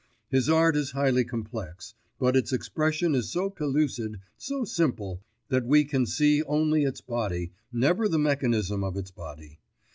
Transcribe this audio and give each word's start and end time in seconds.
His 0.31 0.49
art 0.49 0.75
is 0.75 0.93
highly 0.97 1.23
complex, 1.23 1.93
but 2.17 2.35
its 2.35 2.51
expression 2.51 3.13
is 3.13 3.29
so 3.29 3.51
pellucid, 3.51 4.17
so 4.35 4.63
simple, 4.63 5.21
that 5.49 5.63
we 5.67 5.85
can 5.85 6.07
see 6.07 6.41
only 6.41 6.83
its 6.85 7.01
body, 7.01 7.51
never 7.71 8.07
the 8.09 8.17
mechanism 8.17 8.83
of 8.83 8.97
its 8.97 9.11
body. 9.11 9.59